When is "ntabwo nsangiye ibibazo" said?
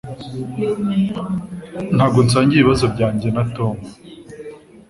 1.95-2.85